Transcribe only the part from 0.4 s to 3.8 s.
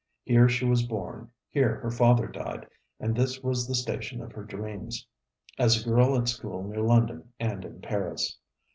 she was born: here her father died: and this was the